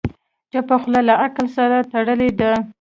چپه 0.51 0.75
خوله، 0.81 1.01
له 1.09 1.13
عقل 1.23 1.45
سره 1.57 1.77
تړلې 1.91 2.29
ده. 2.39 2.51